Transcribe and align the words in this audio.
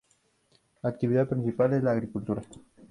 La 0.81 0.89
actividad 0.89 1.29
principal 1.29 1.73
es 1.73 1.83
la 1.83 1.91
agricultura. 1.91 2.41